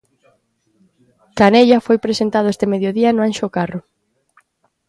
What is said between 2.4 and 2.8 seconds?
este